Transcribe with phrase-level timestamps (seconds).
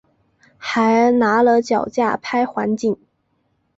[0.57, 2.97] 还拿了脚架拍环景